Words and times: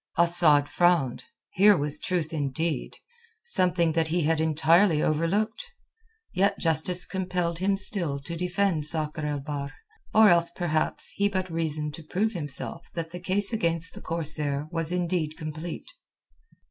Asad 0.17 0.67
frowned. 0.67 1.25
Here 1.51 1.77
was 1.77 1.99
truth 1.99 2.33
indeed, 2.33 2.97
something 3.43 3.91
that 3.91 4.07
he 4.07 4.23
had 4.23 4.41
entirely 4.41 5.03
overlooked. 5.03 5.63
Yet 6.33 6.57
justice 6.57 7.05
compelled 7.05 7.59
him 7.59 7.77
still 7.77 8.19
to 8.21 8.35
defend 8.35 8.87
Sakr 8.87 9.23
el 9.27 9.41
Bahr, 9.41 9.73
or 10.11 10.29
else 10.29 10.49
perhaps 10.49 11.11
he 11.11 11.29
but 11.29 11.51
reasoned 11.51 11.93
to 11.93 12.03
prove 12.03 12.31
to 12.31 12.39
himself 12.39 12.87
that 12.95 13.11
the 13.11 13.19
case 13.19 13.53
against 13.53 13.93
the 13.93 14.01
corsair 14.01 14.67
was 14.71 14.91
indeed 14.91 15.37
complete. 15.37 15.91